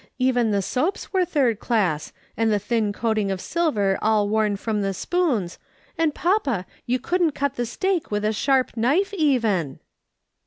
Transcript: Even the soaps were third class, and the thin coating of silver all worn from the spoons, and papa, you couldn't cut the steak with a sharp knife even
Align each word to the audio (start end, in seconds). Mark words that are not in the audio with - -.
Even 0.17 0.49
the 0.49 0.63
soaps 0.63 1.13
were 1.13 1.23
third 1.25 1.59
class, 1.59 2.11
and 2.35 2.51
the 2.51 2.57
thin 2.57 2.91
coating 2.91 3.29
of 3.29 3.39
silver 3.39 3.99
all 4.01 4.27
worn 4.27 4.55
from 4.55 4.81
the 4.81 4.95
spoons, 4.95 5.59
and 5.95 6.15
papa, 6.15 6.65
you 6.87 6.97
couldn't 6.97 7.33
cut 7.33 7.53
the 7.53 7.67
steak 7.67 8.09
with 8.09 8.25
a 8.25 8.33
sharp 8.33 8.75
knife 8.75 9.13
even 9.13 9.77